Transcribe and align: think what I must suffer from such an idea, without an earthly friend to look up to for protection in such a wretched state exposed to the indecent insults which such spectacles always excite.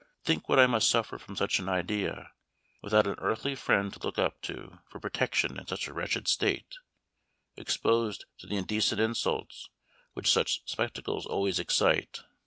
think 0.23 0.49
what 0.49 0.57
I 0.57 0.65
must 0.65 0.89
suffer 0.89 1.19
from 1.19 1.35
such 1.35 1.59
an 1.59 1.69
idea, 1.69 2.31
without 2.81 3.05
an 3.05 3.13
earthly 3.19 3.53
friend 3.53 3.93
to 3.93 3.99
look 3.99 4.17
up 4.17 4.41
to 4.41 4.79
for 4.87 4.99
protection 4.99 5.59
in 5.59 5.67
such 5.67 5.87
a 5.87 5.93
wretched 5.93 6.27
state 6.27 6.73
exposed 7.55 8.25
to 8.39 8.47
the 8.47 8.55
indecent 8.57 8.99
insults 8.99 9.69
which 10.13 10.31
such 10.31 10.67
spectacles 10.67 11.27
always 11.27 11.59
excite. 11.59 12.21